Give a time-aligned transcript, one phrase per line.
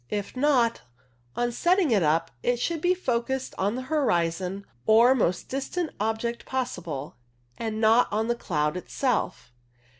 [0.09, 0.81] If not,
[1.35, 6.43] on setting it up it should be focussed on the horizon or most distant object
[6.43, 7.17] possible,
[7.59, 9.51] and not on the cloud itself.